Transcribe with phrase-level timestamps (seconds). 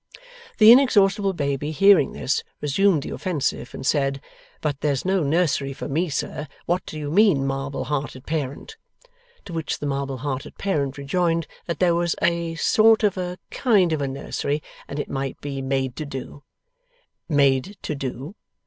[0.57, 4.19] The inexhaustible baby, hearing this, resumed the offensive, and said:
[4.59, 6.47] 'But there's no nursery for me, sir.
[6.65, 8.77] What do you mean, marble hearted parent?'
[9.45, 13.93] To which the marble hearted parent rejoined that there was a sort of a kind
[13.93, 16.41] of a nursery, and it might be 'made to do'.
[17.29, 18.33] 'Made to do?